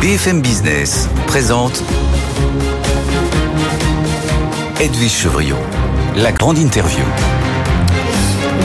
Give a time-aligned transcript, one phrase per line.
[0.00, 1.82] BFM Business présente
[4.80, 5.58] Edwige Chevriot,
[6.16, 7.04] la grande interview.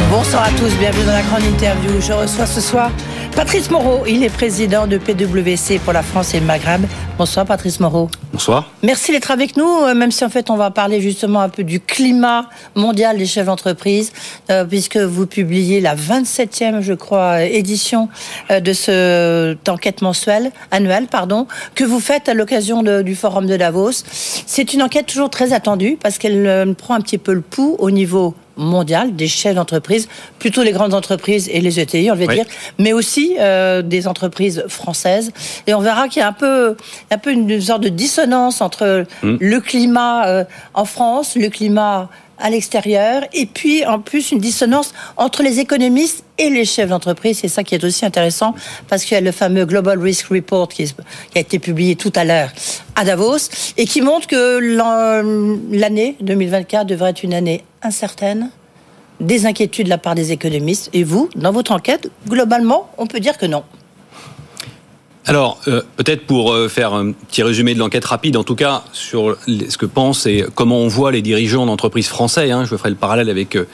[0.10, 2.00] Bonsoir à tous, bienvenue dans la grande interview.
[2.00, 2.90] Je reçois ce soir
[3.36, 6.84] Patrice Moreau, il est président de PwC pour la France et le Maghreb.
[7.18, 8.10] Bonsoir Patrice Moreau.
[8.32, 8.72] Bonsoir.
[8.82, 11.66] Merci d'être avec nous, euh, même si en fait on va parler justement un peu
[11.66, 14.14] du climat mondial des chefs d'entreprise,
[14.50, 18.08] euh, puisque vous publiez la 27e, je crois, édition
[18.52, 23.58] euh, de cette enquête mensuelle, annuelle, pardon, que vous faites à l'occasion du forum de
[23.58, 24.04] Davos.
[24.12, 27.92] C'est une enquête toujours très attendue parce qu'elle prend un petit peu le pouls au
[27.92, 30.08] niveau mondial des chefs d'entreprise,
[30.40, 32.46] plutôt les grandes entreprises et les ETI, on va dire,
[32.80, 35.32] mais aussi euh, des entreprises françaises.
[35.68, 36.76] Et on verra qu'il y a un peu,
[37.12, 39.38] un peu une sorte de dissonance entre hmm.
[39.40, 42.10] le climat euh, en France, le climat
[42.40, 47.40] à l'extérieur, et puis en plus une dissonance entre les économistes et les chefs d'entreprise.
[47.40, 48.54] C'est ça qui est aussi intéressant,
[48.88, 50.84] parce qu'il y a le fameux Global Risk Report qui,
[51.36, 52.50] a été publié tout à l'heure
[52.96, 54.60] à Davos, et qui montre que
[55.72, 58.50] l'année 2024 devrait être une année incertaine,
[59.20, 60.90] des inquiétudes de la part des économistes.
[60.94, 63.64] Et vous, dans votre enquête, globalement, on peut dire que non.
[65.28, 68.84] Alors, euh, peut-être pour euh, faire un petit résumé de l'enquête rapide, en tout cas,
[68.94, 72.90] sur ce que pensent et comment on voit les dirigeants d'entreprises français, hein, je ferai
[72.90, 73.56] le parallèle avec...
[73.56, 73.68] Euh,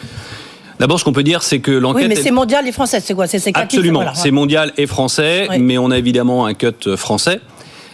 [0.79, 2.03] d'abord, ce qu'on peut dire, c'est que l'enquête...
[2.03, 3.27] Oui, mais c'est mondial et français, c'est quoi?
[3.27, 7.41] C'est Absolument, c'est mondial et français, mais on a évidemment un cut français.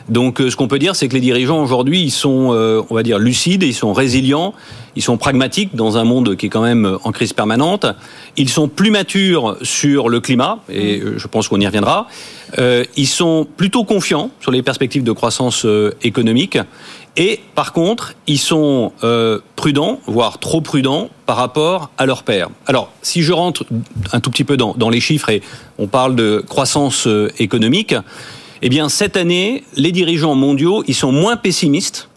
[0.09, 2.55] Donc, ce qu'on peut dire, c'est que les dirigeants aujourd'hui, ils sont,
[2.89, 4.53] on va dire, lucides, ils sont résilients,
[4.95, 7.86] ils sont pragmatiques dans un monde qui est quand même en crise permanente.
[8.35, 11.17] Ils sont plus matures sur le climat, et mm.
[11.17, 12.08] je pense qu'on y reviendra.
[12.58, 16.58] Euh, ils sont plutôt confiants sur les perspectives de croissance euh, économique.
[17.16, 22.50] Et par contre, ils sont euh, prudents, voire trop prudents, par rapport à leur père.
[22.67, 23.66] Alors, si je rentre
[24.13, 25.41] un tout petit peu dans, dans les chiffres et
[25.78, 27.95] on parle de croissance économique,
[28.61, 32.09] eh bien, cette année, les dirigeants mondiaux, ils sont moins pessimistes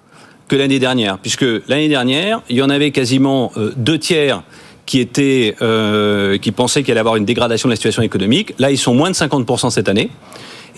[0.49, 4.43] que l'année dernière, puisque l'année dernière, il y en avait quasiment euh, deux tiers
[4.87, 8.55] qui étaient, euh, qui pensaient qu'il allait y avoir une dégradation de la situation économique.
[8.59, 10.11] Là, ils sont moins de 50% cette année.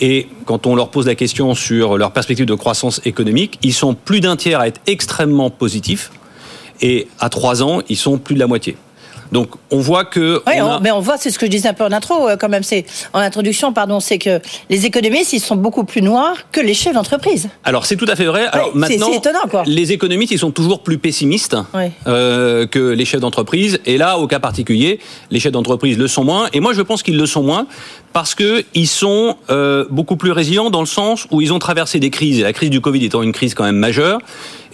[0.00, 3.94] Et quand on leur pose la question sur leur perspective de croissance économique, ils sont
[3.94, 6.10] plus d'un tiers à être extrêmement positifs.
[6.82, 8.76] Et à trois ans, ils sont plus de la moitié.
[9.32, 10.42] Donc on voit que.
[10.46, 12.48] Oui, mais on voit, c'est ce que je disais un peu en intro, euh, quand
[12.48, 16.60] même, c'est en introduction, pardon, c'est que les économistes, ils sont beaucoup plus noirs que
[16.60, 17.48] les chefs d'entreprise.
[17.64, 18.46] Alors c'est tout à fait vrai.
[18.52, 19.62] Alors maintenant, c'est étonnant, quoi.
[19.66, 21.56] Les économistes, ils sont toujours plus pessimistes
[22.06, 23.80] euh, que les chefs d'entreprise.
[23.86, 25.00] Et là, au cas particulier,
[25.30, 26.48] les chefs d'entreprise le sont moins.
[26.52, 27.66] Et moi, je pense qu'ils le sont moins
[28.12, 31.98] parce que ils sont euh, beaucoup plus résilients dans le sens où ils ont traversé
[31.98, 32.42] des crises.
[32.42, 34.20] La crise du Covid étant une crise quand même majeure.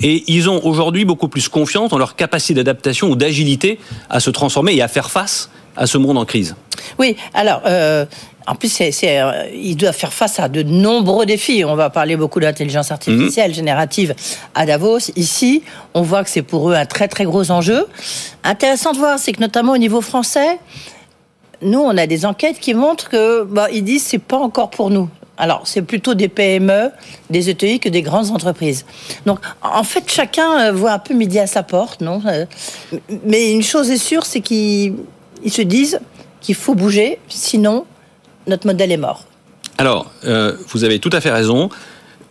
[0.00, 3.78] Et ils ont aujourd'hui beaucoup plus confiance dans leur capacité d'adaptation ou d'agilité
[4.10, 6.56] à se transformer et à faire face à ce monde en crise.
[6.98, 8.04] Oui, alors, euh,
[8.46, 11.64] en plus, c'est, euh, ils doivent faire face à de nombreux défis.
[11.64, 13.56] On va parler beaucoup d'intelligence artificielle mhm.
[13.56, 14.14] générative
[14.54, 15.10] à Davos.
[15.16, 15.62] Ici,
[15.94, 17.86] on voit que c'est pour eux un très très gros enjeu.
[18.44, 20.58] Intéressant de voir, c'est que notamment au niveau français,
[21.60, 24.90] nous, on a des enquêtes qui montrent que, bah, ils disent, c'est pas encore pour
[24.90, 25.08] nous.
[25.38, 26.90] Alors, c'est plutôt des PME,
[27.30, 28.84] des ETI que des grandes entreprises.
[29.24, 32.44] Donc, en fait, chacun euh, voit un peu midi à sa porte, non euh,
[33.24, 34.94] Mais une chose est sûre, c'est qu'ils
[35.48, 36.00] se disent
[36.40, 37.86] qu'il faut bouger, sinon
[38.48, 39.24] notre modèle est mort.
[39.78, 41.68] Alors, euh, vous avez tout à fait raison.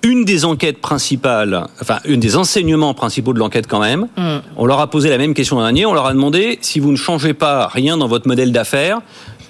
[0.03, 4.39] Une des enquêtes principales, enfin, une des enseignements principaux de l'enquête quand même, hmm.
[4.55, 6.91] on leur a posé la même question l'an dernier, on leur a demandé si vous
[6.91, 9.01] ne changez pas rien dans votre modèle d'affaires,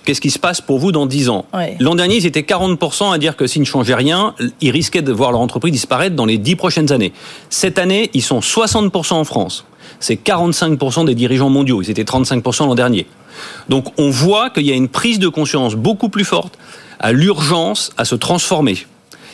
[0.07, 1.45] Qu'est-ce qui se passe pour vous dans 10 ans
[1.81, 5.11] L'an dernier, ils étaient 40% à dire que s'ils ne changeaient rien, ils risquaient de
[5.11, 7.11] voir leur entreprise disparaître dans les 10 prochaines années.
[7.49, 9.65] Cette année, ils sont 60% en France.
[9.99, 11.81] C'est 45% des dirigeants mondiaux.
[11.81, 13.05] Ils étaient 35% l'an dernier.
[13.67, 16.57] Donc on voit qu'il y a une prise de conscience beaucoup plus forte
[17.01, 18.77] à l'urgence à se transformer.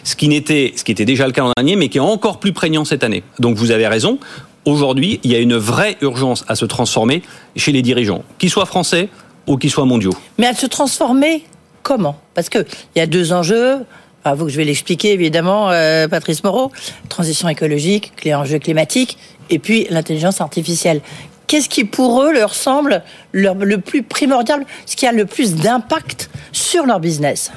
[0.03, 2.39] Ce qui, n'était, ce qui était déjà le cas l'an dernier, mais qui est encore
[2.39, 3.21] plus prégnant cette année.
[3.37, 4.17] Donc vous avez raison.
[4.65, 7.21] Aujourd'hui, il y a une vraie urgence à se transformer
[7.55, 9.09] chez les dirigeants, qu'ils soient français
[9.47, 10.13] ou qu'ils soient mondiaux.
[10.37, 11.45] Mais à se transformer
[11.81, 12.17] comment?
[12.33, 12.65] Parce qu'il
[12.95, 13.79] y a deux enjeux.
[14.25, 16.71] Ah, vous que je vais l'expliquer évidemment, euh, Patrice Moreau.
[17.09, 19.17] Transition écologique, les enjeux climatiques,
[19.49, 21.01] et puis l'intelligence artificielle.
[21.47, 23.03] Qu'est-ce qui pour eux leur semble
[23.33, 27.51] le plus primordial, ce qui a le plus d'impact sur leur business?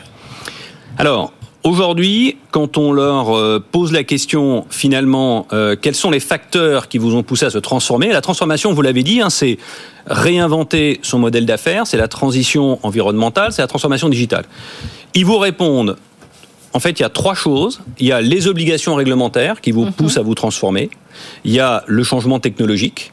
[0.99, 1.33] Alors,
[1.67, 6.97] Aujourd'hui, quand on leur euh, pose la question finalement, euh, quels sont les facteurs qui
[6.97, 9.59] vous ont poussé à se transformer La transformation, vous l'avez dit, hein, c'est
[10.07, 14.45] réinventer son modèle d'affaires, c'est la transition environnementale, c'est la transformation digitale.
[15.15, 15.97] Ils vous répondent,
[16.73, 17.81] en fait, il y a trois choses.
[17.99, 19.93] Il y a les obligations réglementaires qui vous mhm.
[19.93, 20.89] poussent à vous transformer.
[21.45, 23.13] Il y a le changement technologique.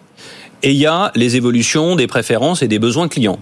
[0.61, 3.39] Et il y a les évolutions des préférences et des besoins clients.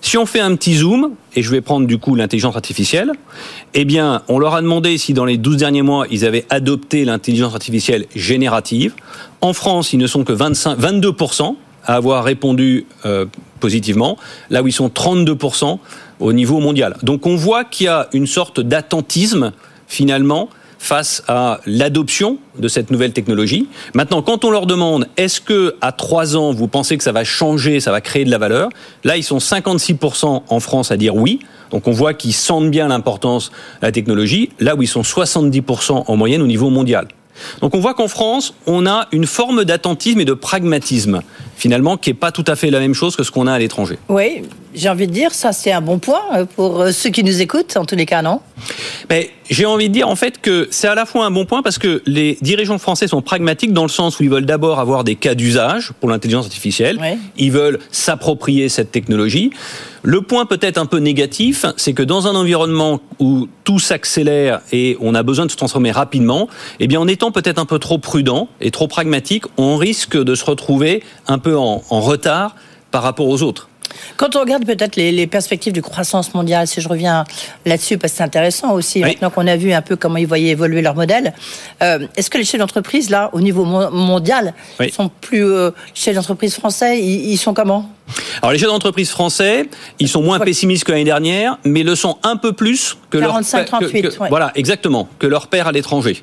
[0.00, 3.12] Si on fait un petit zoom, et je vais prendre du coup l'intelligence artificielle,
[3.74, 7.04] eh bien, on leur a demandé si dans les 12 derniers mois, ils avaient adopté
[7.04, 8.94] l'intelligence artificielle générative.
[9.40, 13.26] En France, ils ne sont que 25, 22% à avoir répondu euh,
[13.60, 14.18] positivement,
[14.50, 15.78] là où ils sont 32%
[16.20, 16.96] au niveau mondial.
[17.02, 19.52] Donc on voit qu'il y a une sorte d'attentisme
[19.86, 20.48] finalement
[20.78, 23.68] face à l'adoption de cette nouvelle technologie.
[23.94, 27.24] Maintenant, quand on leur demande est-ce que à trois ans vous pensez que ça va
[27.24, 28.68] changer, ça va créer de la valeur,
[29.04, 31.40] là ils sont 56% en France à dire oui.
[31.70, 33.50] Donc on voit qu'ils sentent bien l'importance
[33.82, 37.08] de la technologie, là où ils sont 70% en moyenne au niveau mondial.
[37.60, 41.22] Donc on voit qu'en France, on a une forme d'attentisme et de pragmatisme,
[41.56, 43.58] finalement, qui n'est pas tout à fait la même chose que ce qu'on a à
[43.58, 43.98] l'étranger.
[44.08, 44.42] Oui,
[44.74, 47.40] j'ai envie de dire, ça c'est un bon point euh, pour euh, ceux qui nous
[47.40, 48.40] écoutent, en tous les cas, non?
[49.08, 51.62] Mais j'ai envie de dire en fait que c'est à la fois un bon point
[51.62, 55.04] parce que les dirigeants français sont pragmatiques dans le sens où ils veulent d'abord avoir
[55.04, 57.00] des cas d'usage pour l'intelligence artificielle,
[57.36, 59.50] ils veulent s'approprier cette technologie.
[60.02, 64.96] Le point peut-être un peu négatif, c'est que dans un environnement où tout s'accélère et
[65.00, 66.48] on a besoin de se transformer rapidement,
[66.80, 70.34] eh bien en étant peut-être un peu trop prudent et trop pragmatique, on risque de
[70.34, 72.54] se retrouver un peu en, en retard
[72.90, 73.67] par rapport aux autres.
[74.16, 77.24] Quand on regarde peut-être les, perspectives de croissance mondiale, si je reviens
[77.66, 80.50] là-dessus, parce que c'est intéressant aussi, maintenant qu'on a vu un peu comment ils voyaient
[80.50, 81.34] évoluer leur modèle,
[81.82, 84.54] euh, est-ce que les chefs d'entreprise, là, au niveau mondial,
[84.92, 85.44] sont plus...
[85.44, 87.88] Euh, les chefs d'entreprise français, ils, sont comment?
[88.40, 89.68] Alors les chefs d'entreprise français,
[89.98, 93.66] ils sont moins pessimistes que l'année dernière, mais le sont un peu plus que 45,
[93.66, 96.22] 38, leur voilà exactement que leur père à l'étranger.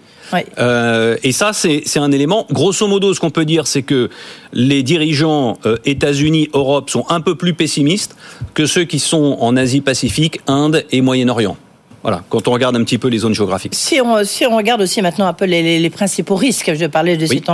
[0.57, 2.45] Euh, et ça, c'est un élément.
[2.51, 4.09] Grosso modo, ce qu'on peut dire, c'est que
[4.53, 8.15] les dirigeants euh, États-Unis, Europe sont un peu plus pessimistes
[8.53, 11.57] que ceux qui sont en Asie-Pacifique, Inde et Moyen-Orient.
[12.05, 13.73] Voilà, quand on regarde un petit peu les zones géographiques.
[13.73, 17.17] Si on, si on regarde aussi maintenant un peu les, les, principaux risques, je parlais
[17.17, 17.49] de, cette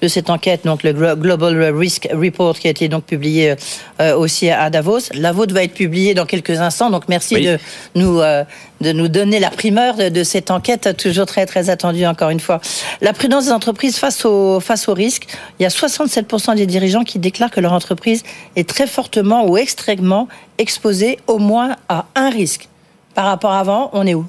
[0.00, 3.56] de cette enquête, donc le Global Risk Report qui a été donc publié
[4.00, 5.10] euh, aussi à Davos.
[5.12, 7.58] La vôtre va être publiée dans quelques instants, donc merci de
[7.96, 8.44] nous euh,
[8.80, 12.38] de nous donner la primeur de, de, cette enquête, toujours très très attendue encore une
[12.38, 12.60] fois.
[13.00, 15.26] La prudence des entreprises face au face au risque.
[15.58, 18.22] Il y a 67% des dirigeants qui déclarent que leur entreprise
[18.54, 20.28] est très fortement ou extrêmement
[20.58, 22.68] exposée au moins à un risque
[23.16, 24.26] par rapport à avant, on est où?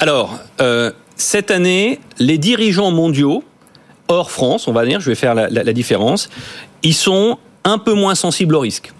[0.00, 3.44] Alors, euh, cette année, les dirigeants mondiaux,
[4.08, 6.28] hors France, on va dire, je vais faire la, différence,
[6.82, 8.92] ils sont un peu moins sensibles au risque.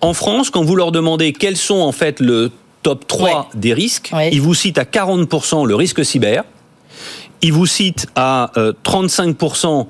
[0.00, 2.52] En France, quand vous leur demandez quels sont en fait le
[2.82, 6.44] top 3 des risques, ils vous citent à 40% le risque cyber,
[7.42, 8.52] ils vous citent à
[8.84, 9.86] 35%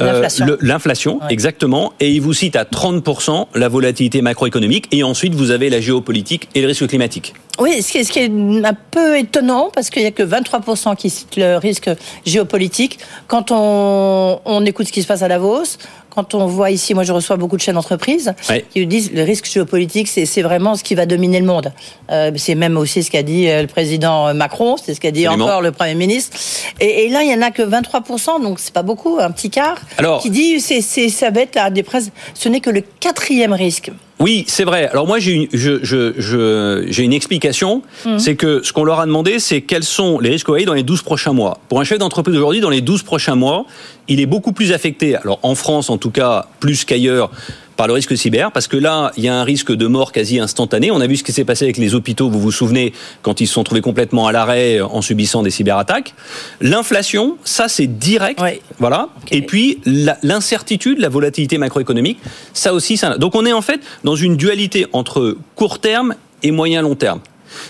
[0.00, 5.34] euh, euh, l'inflation, exactement, et ils vous citent à 30% la volatilité macroéconomique, et ensuite
[5.34, 7.34] vous avez la géopolitique et le risque climatique.
[7.58, 10.22] Oui, ce qui, est, ce qui est un peu étonnant, parce qu'il n'y a que
[10.22, 11.90] 23% qui citent le risque
[12.24, 12.98] géopolitique.
[13.26, 15.64] Quand on, on écoute ce qui se passe à Davos,
[16.10, 18.34] quand on voit ici, moi je reçois beaucoup de chaînes d'entreprise
[18.72, 21.72] qui disent le risque géopolitique, c'est vraiment ce qui va dominer le monde.
[22.10, 25.28] Euh, c'est même aussi ce qu'a dit euh, le président Macron, c'est ce qu'a dit
[25.28, 26.36] encore le Premier ministre.
[26.80, 29.50] Et, et là, il n'y en a que 23%, donc c'est pas beaucoup, un petit
[29.50, 32.10] quart, Alors, qui dit c'est ça va être à des presses.
[32.34, 33.92] Ce n'est que le quatrième risque.
[34.20, 34.88] Oui, c'est vrai.
[34.88, 37.82] Alors moi, j'ai une, je, je, je, une explication.
[38.04, 38.18] Mhm.
[38.18, 40.82] C'est que ce qu'on leur a demandé, c'est quels sont les risques voyez dans les
[40.82, 41.60] 12 prochains mois.
[41.68, 43.66] Pour un chef d'entreprise aujourd'hui, dans les 12 prochains mois,
[44.08, 47.30] il est beaucoup plus affecté, alors en France en tout cas, plus qu'ailleurs,
[47.78, 50.40] par le risque cyber, parce que là, il y a un risque de mort quasi
[50.40, 50.90] instantané.
[50.90, 52.92] On a vu ce qui s'est passé avec les hôpitaux, vous vous souvenez,
[53.22, 56.12] quand ils se sont trouvés complètement à l'arrêt en subissant des cyberattaques.
[56.60, 58.42] L'inflation, ça c'est direct,
[58.80, 59.10] voilà.
[59.30, 59.80] Et puis
[60.24, 62.18] l'incertitude, la volatilité macroéconomique,
[62.52, 63.16] ça aussi, ça.
[63.16, 67.20] Donc on est en fait dans une dualité entre court terme et moyen long terme.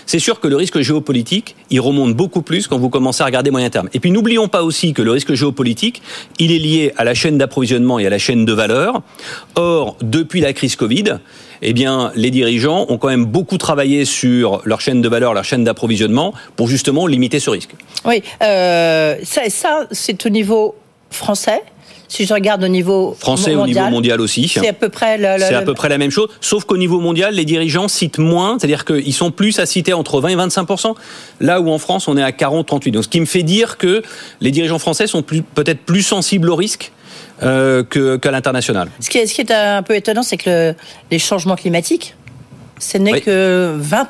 [0.05, 3.51] C'est sûr que le risque géopolitique, il remonte beaucoup plus quand vous commencez à regarder
[3.51, 3.89] moyen terme.
[3.93, 6.01] Et puis n'oublions pas aussi que le risque géopolitique,
[6.39, 9.01] il est lié à la chaîne d'approvisionnement et à la chaîne de valeur.
[9.55, 11.19] Or, depuis la crise Covid,
[11.61, 15.43] eh bien, les dirigeants ont quand même beaucoup travaillé sur leur chaîne de valeur, leur
[15.43, 17.71] chaîne d'approvisionnement, pour justement limiter ce risque.
[18.05, 20.75] Oui, euh, ça, ça c'est au niveau
[21.09, 21.61] français.
[22.09, 25.17] Si je regarde au niveau français mondial, au niveau mondial aussi, c'est à peu près
[25.37, 26.27] c'est à peu près la même chose.
[26.41, 30.19] Sauf qu'au niveau mondial, les dirigeants citent moins, c'est-à-dire qu'ils sont plus à citer entre
[30.19, 30.95] 20 et 25%
[31.39, 32.91] là où en France on est à 40, 38.
[32.91, 34.01] Donc ce qui me fait dire que
[34.41, 36.91] les dirigeants français sont peut-être plus sensibles au risque
[37.43, 38.89] euh, qu'à l'international.
[38.99, 40.73] Ce qui, est, ce qui est un peu étonnant, c'est que
[41.11, 42.15] les changements climatiques,
[42.79, 44.07] ce n'est que 20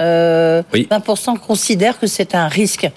[0.00, 2.90] euh, 20% considèrent que c'est un risque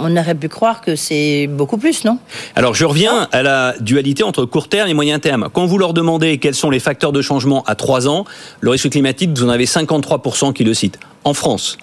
[0.00, 2.18] on aurait pu croire que c'est beaucoup plus, non?
[2.56, 5.48] Alors je reviens à la dualité entre court terme et moyen terme.
[5.52, 8.24] Quand vous leur demandez quels sont les facteurs de changement à 3 ans,
[8.60, 10.98] le risque climatique, vous en avez 53% qui le citent.
[11.24, 11.76] En France.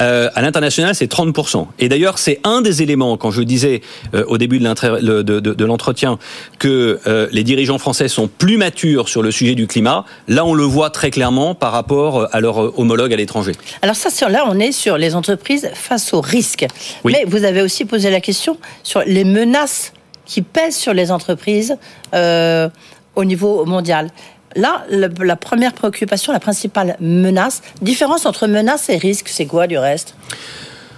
[0.00, 1.66] Euh, à l'international, c'est 30%.
[1.78, 3.80] Et d'ailleurs, c'est un des éléments, quand je disais
[4.14, 6.18] euh, au début de l'entretien
[6.58, 10.54] que euh, les dirigeants français sont plus matures sur le sujet du climat, là, on
[10.54, 13.52] le voit très clairement par rapport à leurs homologues à l'étranger.
[13.82, 16.66] Alors ça, là, on est sur les entreprises face aux risques.
[17.04, 19.92] Mais vous avez aussi posé la question sur les menaces
[20.24, 21.76] qui pèsent sur les entreprises
[22.12, 24.10] au niveau mondial.
[24.56, 29.78] Là, la première préoccupation, la principale menace, différence entre menace et risque, c'est quoi du
[29.78, 30.14] reste?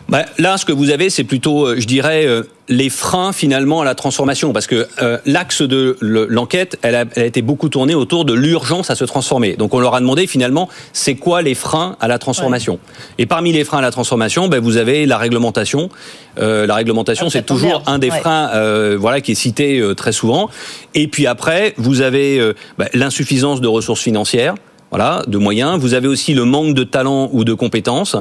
[0.09, 3.83] Bah, là, ce que vous avez, c'est plutôt, euh, je dirais, euh, les freins finalement
[3.83, 8.25] à la transformation, parce que euh, l'axe de l'enquête, elle, a, été beaucoup tournée autour
[8.25, 9.57] de l'urgence à se transformer.
[9.57, 12.79] Donc, on leur a demandé finalement, c'est quoi les freins à la transformation
[13.19, 15.91] Et parmi les freins à la transformation, ben, vous avez la réglementation.
[16.39, 20.49] la réglementation, ah, c'est toujours un des freins, voilà, qui est cité très souvent.
[20.95, 22.41] Et puis après, vous avez
[22.79, 24.55] ben, l'insuffisance de ressources financières
[24.91, 25.79] voilà, de moyens.
[25.79, 28.17] Vous avez aussi le manque de talent ou de compétences.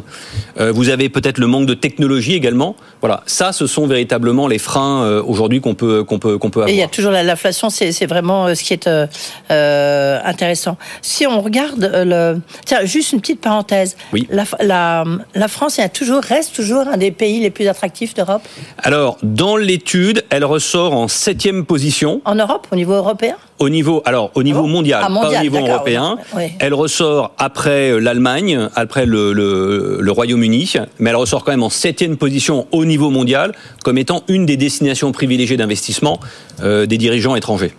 [0.60, 2.76] Euh, vous avez peut-être le manque de technologie également.
[3.02, 6.62] Voilà, ça, ce sont véritablement les freins euh, aujourd'hui qu'on peut qu'on peut qu'on peut
[6.62, 6.70] avoir.
[6.70, 10.78] Et il y a toujours l'inflation, c'est vraiment euh, ce qui est euh, intéressant.
[11.02, 13.96] Si on regarde le, tiens, juste une petite parenthèse.
[14.12, 14.28] Oui.
[14.30, 15.04] La, la,
[15.36, 18.42] la France, a toujours reste toujours un des pays les plus attractifs d'Europe?
[18.80, 22.22] Alors, dans l'étude, elle ressort en septième position.
[22.26, 23.36] En Europe, au niveau européen?
[23.60, 26.18] Au niveau, alors au niveau ah mondial, ah, pas au niveau européen.
[26.60, 32.18] Elle ressort après euh, l'Allemagne, après le, Royaume-Uni, mais elle ressort quand même en septième
[32.18, 36.20] position au niveau mondial comme étant une des destinations privilégiées d'investissement
[36.62, 37.74] euh, des dirigeants étrangers.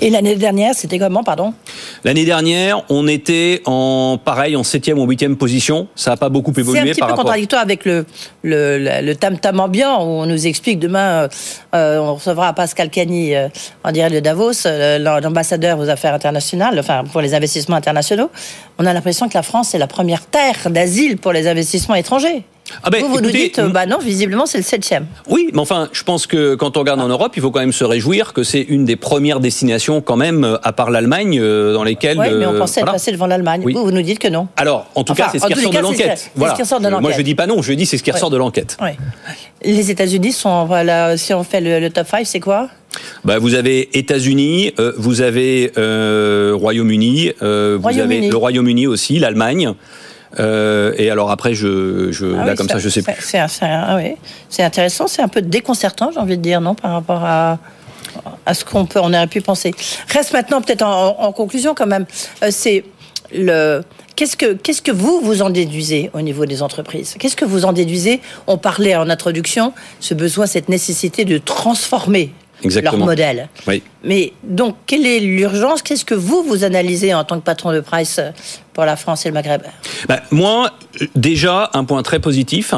[0.00, 1.52] Et l'année dernière, c'était comment, pardon?
[2.04, 5.88] L'année dernière, on était en pareil, en septième ou huitième position.
[5.94, 6.80] Ça n'a pas beaucoup évolué.
[6.80, 8.06] C'est un petit peu contradictoire avec le,
[8.42, 11.28] le, le, tam tam ambiant où on nous explique demain, euh,
[11.74, 13.48] euh on recevra Pascal Cagny euh,
[13.84, 18.30] en direct de Davos, euh, l'ambassadeur aux affaires internationales, enfin pour les investissements internationaux.
[18.78, 22.44] On a l'impression que la France est la première terre d'asile pour les investissements étrangers.
[22.82, 25.06] Ah ben, vous, vous nous dites, bah non, visiblement, c'est le septième.
[25.28, 27.72] Oui, mais enfin, je pense que quand on regarde en Europe, il faut quand même
[27.72, 31.72] se réjouir que c'est une des premières destinations, quand même, euh, à part l'Allemagne, euh,
[31.72, 32.18] dans lesquelles.
[32.18, 33.62] Oui, mais on euh, pensait être passé devant l'Allemagne.
[33.62, 34.48] Vous, vous nous dites que non.
[34.56, 36.30] Alors, en tout cas, c'est ce qui ressort de l'enquête.
[36.34, 36.56] Voilà.
[37.00, 38.76] Moi, je dis pas non, je dis c'est ce qui ressort de l'enquête.
[39.64, 42.68] Les États-Unis sont, voilà, si on fait le, top 5, c'est quoi?
[43.24, 49.74] Bah, vous avez États-Unis, vous avez Royaume-Uni, vous avez le Royaume-Uni aussi, l'Allemagne.
[50.38, 53.14] Euh, et alors après, je, je ah là comme ça, je sais plus.
[53.20, 54.16] C'est ah oui.
[54.58, 57.58] intéressant, c'est un peu déconcertant, j'ai envie de dire, non, par rapport à
[58.46, 59.74] à ce qu'on peut, on aurait pu penser.
[60.08, 62.06] Reste maintenant peut-être en, conclusion quand même,
[62.42, 62.84] euh, c'est
[63.32, 63.82] le
[64.16, 67.16] qu'est-ce que qu'est-ce que vous vous en déduisez au niveau des entreprises?
[67.18, 68.20] Qu'est-ce que vous en déduisez?
[68.46, 72.32] On parlait en introduction ce besoin, cette nécessité de transformer
[72.64, 73.48] leur modèle.
[73.66, 73.82] Oui.
[74.04, 75.82] Mais donc, quelle est l'urgence?
[75.82, 78.20] Qu'est-ce que vous, vous analysez en tant que patron de Price
[78.72, 79.62] pour la France et le Maghreb?
[80.08, 80.70] Ben, Moi,
[81.14, 82.74] déjà, un point très positif,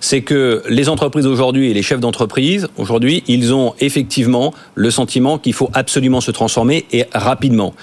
[0.00, 5.38] c'est que les entreprises aujourd'hui et les chefs d'entreprise, aujourd'hui, ils ont effectivement le sentiment
[5.38, 7.74] qu'il faut absolument se transformer et rapidement.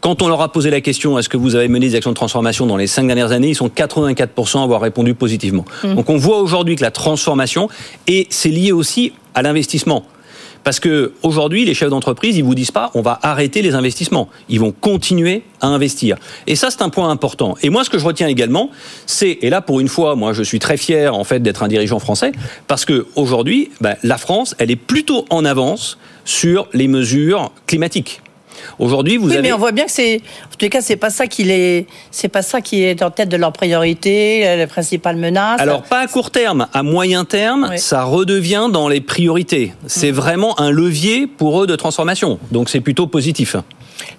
[0.00, 2.14] Quand on leur a posé la question, est-ce que vous avez mené des actions de
[2.16, 5.64] transformation dans les cinq dernières années, ils sont 84% à avoir répondu positivement.
[5.82, 5.94] Mmh.
[5.94, 7.70] Donc on voit aujourd'hui que la transformation,
[8.06, 10.04] et c'est lié aussi à l'investissement.
[10.64, 14.28] Parce que aujourd'hui, les chefs d'entreprise, ils vous disent pas, on va arrêter les investissements.
[14.48, 16.16] Ils vont continuer à investir.
[16.46, 17.56] Et ça, c'est un point important.
[17.62, 18.70] Et moi, ce que je retiens également,
[19.06, 21.68] c'est, et là, pour une fois, moi, je suis très fier, en fait, d'être un
[21.68, 22.32] dirigeant français,
[22.66, 28.22] parce que aujourd'hui, ben, la France, elle est plutôt en avance sur les mesures climatiques.
[28.78, 29.42] Aujourd'hui, vous oui, avez.
[29.42, 31.86] mais on voit bien que c'est, en tous les cas, c'est pas ça qui est,
[32.10, 35.60] c'est pas ça qui est en tête de leur priorité, les principales menaces.
[35.60, 39.72] Alors pas à court terme, à moyen terme, ça redevient dans les priorités.
[39.86, 40.14] C'est mm.
[40.14, 42.38] vraiment un levier pour eux de transformation.
[42.50, 43.56] Donc c'est plutôt positif.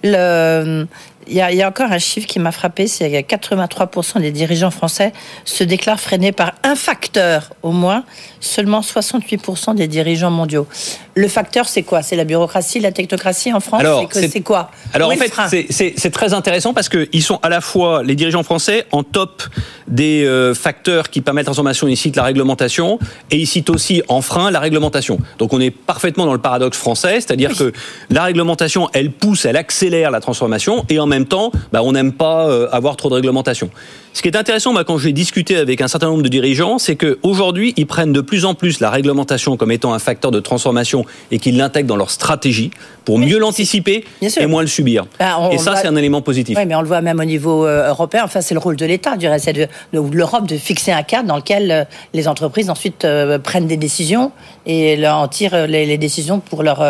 [0.02, 0.86] Le,
[1.28, 5.12] il y, a, encore un chiffre qui m'a frappé, c'est que 83% des dirigeants français
[5.44, 8.04] se déclarent freinés par un facteur au moins,
[8.40, 10.66] seulement 68% des dirigeants mondiaux.
[11.14, 12.02] Le facteur, c'est quoi?
[12.02, 13.82] C'est la bureaucratie, la technocratie en France?
[14.12, 14.70] C'est quoi?
[14.92, 18.86] Alors en fait, c'est très intéressant parce qu'ils sont à la fois, les dirigeants français,
[18.92, 19.42] en top
[19.88, 21.88] des euh, facteurs qui permettent la transformation.
[21.88, 23.00] Ils citent la réglementation
[23.32, 25.18] et ils citent aussi en frein la réglementation.
[25.38, 27.72] Donc on est parfaitement dans le paradoxe français, c'est-à-dire que
[28.10, 31.92] la réglementation, elle pousse, elle accélère la transformation et en même même temps, bah, on
[31.92, 33.70] n'aime pas euh, avoir trop de réglementation.
[34.12, 36.96] Ce qui est intéressant, bah, quand j'ai discuté avec un certain nombre de dirigeants, c'est
[36.96, 41.04] qu'aujourd'hui, ils prennent de plus en plus la réglementation comme étant un facteur de transformation
[41.30, 42.70] et qu'ils l'intègrent dans leur stratégie
[43.06, 45.06] pour mieux l'anticiper et moins le subir.
[45.18, 46.58] Bah, et ça, c'est un élément positif.
[46.58, 48.22] Oui, mais on le voit même au niveau euh, européen.
[48.24, 51.36] Enfin, c'est le rôle de l'État, du reste, de, l'Europe de fixer un cadre dans
[51.36, 54.32] lequel euh, les entreprises ensuite euh, prennent des décisions
[54.66, 56.84] et en tirent les, décisions pour, leur,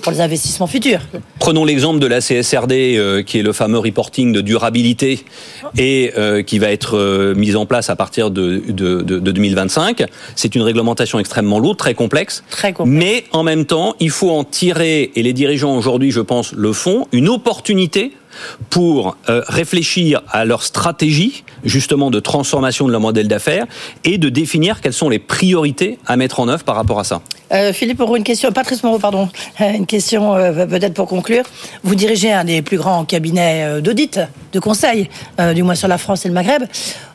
[0.00, 1.00] pour les investissements futurs.
[1.40, 5.24] Prenons l'exemple de la CSRD, qui est le fameux reporting de durabilité
[5.76, 6.12] et
[6.46, 10.04] qui va être mise en place à partir de, de, de, de 2025.
[10.36, 12.44] C'est une réglementation extrêmement lourde, très complexe.
[12.48, 12.96] Très complexe.
[12.96, 16.72] Mais en même temps, il faut en tirer, et les dirigeants aujourd'hui, je pense, le
[16.72, 18.12] font, une opportunité
[18.70, 23.66] pour euh, réfléchir à leur stratégie justement de transformation de leur modèle d'affaires
[24.04, 27.20] et de définir quelles sont les priorités à mettre en œuvre par rapport à ça.
[27.52, 29.28] Euh, Philippe pour une question, Patrice Moreau, pardon,
[29.60, 31.44] une question euh, peut-être pour conclure.
[31.84, 34.20] Vous dirigez un des plus grands cabinets d'audit,
[34.52, 35.08] de conseil,
[35.54, 36.64] du moins sur la France et le Maghreb.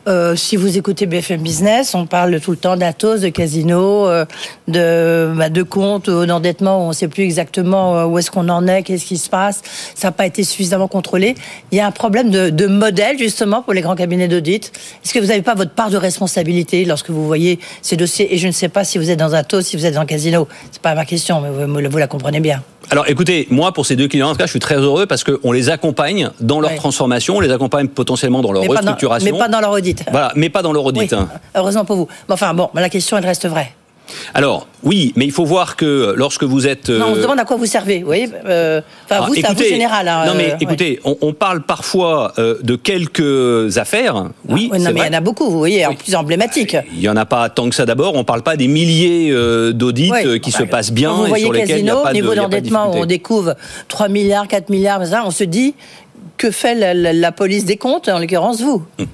[0.08, 4.26] Euh, si vous écoutez BFM Business, on parle tout le temps d'Atos, de casino, euh,
[4.68, 8.68] de, bah, de comptes, d'endettement on ne sait plus exactement euh, où est-ce qu'on en
[8.68, 9.62] est, qu'est-ce qui se passe.
[9.94, 11.36] Ça n'a pas été suffisamment contrôlé.
[11.72, 14.41] Il y a un problème de, de modèle justement pour les grands cabinets d'audit.
[14.50, 18.38] Est-ce que vous n'avez pas votre part de responsabilité lorsque vous voyez ces dossiers Et
[18.38, 20.48] je ne sais pas si vous êtes dans Atos, si vous êtes dans Casino?
[20.72, 22.62] C'est pas ma question, mais vous, vous la comprenez bien.
[22.90, 25.24] Alors écoutez, moi pour ces deux clients, en tout cas, je suis très heureux parce
[25.24, 29.32] qu'on les accompagne dans leur transformation, on les accompagne potentiellement dans leur restructuration.
[29.32, 30.04] mais pas dans leur audit.
[30.12, 31.14] Voilà, mais pas dans leur audit.
[31.14, 31.30] Hein.
[31.56, 32.08] Heureusement pour vous.
[32.28, 33.72] Mais enfin bon, la question elle reste vraie.
[34.34, 36.90] Alors, oui, mais il faut voir que lorsque vous êtes...
[36.90, 39.36] Non, on se euh, demande à quoi vous servez, vous voyez euh, Enfin, ah, vous,
[39.36, 40.08] c'est à vous général.
[40.08, 45.02] Hein, non, mais euh, écoutez, on, parle parfois de quelques affaires, oui, ah, non, mais
[45.02, 46.78] il y en a beaucoup, vous voyez, en plus emblématiques.
[46.94, 49.32] Il n'y en a pas tant que ça d'abord, on ne parle pas des milliers
[49.74, 52.34] d'audits qui se passent bien vous et sur lesquels il n'y a pas de niveau
[52.34, 53.56] d'endettement, on découvre
[53.88, 55.76] 3 milliards, 4 milliards, on se dit,
[56.38, 58.84] que fait la, police des comptes, en l'occurrence vous?
[59.00, 59.06] Hum.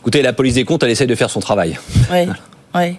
[0.00, 1.78] Écoutez, la police des comptes, elle essaie de faire son travail.
[2.10, 2.26] Oui,
[2.74, 2.96] oui.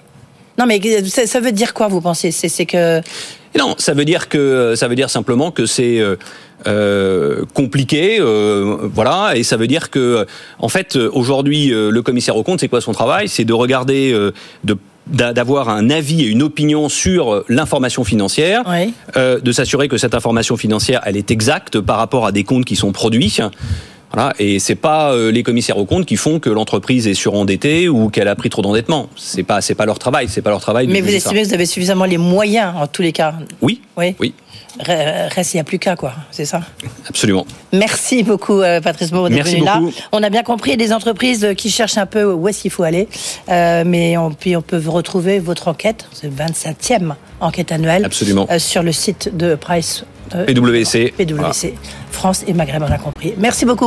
[0.57, 2.31] Non, mais ça veut dire quoi, vous pensez?
[2.31, 3.01] C'est que.
[3.57, 6.15] Non, ça veut dire que ça veut dire simplement que c'est euh,
[6.65, 10.25] euh, compliqué, euh, voilà, et ça veut dire que
[10.59, 13.27] en fait aujourd'hui le commissaire aux comptes, c'est quoi son travail?
[13.27, 14.13] C'est de regarder,
[14.63, 18.63] de d'avoir un avis et une opinion sur l'information financière,
[19.15, 22.77] de s'assurer que cette information financière elle est exacte par rapport à des comptes qui
[22.77, 23.37] sont produits.
[24.13, 27.89] Voilà, et c'est pas euh, les commissaires aux comptes qui font que l'entreprise est surendettée
[27.89, 29.09] ou qu'elle a pris trop d'endettement.
[29.15, 30.87] C'est pas c'est pas leur travail, c'est pas leur travail.
[30.87, 33.33] Mais vous estimez que vous avez suffisamment les moyens en tous les cas.
[33.61, 33.81] Oui.
[33.97, 34.15] Oui.
[34.19, 34.33] Oui.
[34.79, 36.61] Reste, il n'y a plus qu'à, quoi, c'est ça
[37.07, 37.45] Absolument.
[37.73, 39.79] Merci beaucoup, euh, Patrice Moreau, d'être venu là.
[40.11, 43.07] On a bien compris des entreprises qui cherchent un peu où est-ce qu'il faut aller,
[43.49, 48.47] euh, mais on, puis on peut retrouver votre enquête, c'est 27e enquête annuelle, Absolument.
[48.57, 50.05] sur le site de Price
[50.47, 51.13] PwC.
[51.15, 51.75] PwC,
[52.11, 53.33] France et Maghreb, on a compris.
[53.37, 53.81] Merci beaucoup.